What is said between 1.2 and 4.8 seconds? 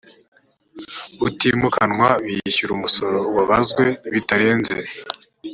utimukanwa yishyura umusoro wabazwe bitarenze